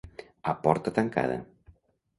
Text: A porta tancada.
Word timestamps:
A 0.53 0.55
porta 0.63 0.95
tancada. 0.97 1.37